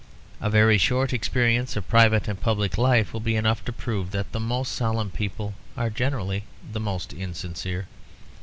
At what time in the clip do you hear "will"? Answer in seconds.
3.13-3.19